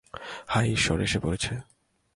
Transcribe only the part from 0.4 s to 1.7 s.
হায়, ঈশ্বর, এসে পড়েছে!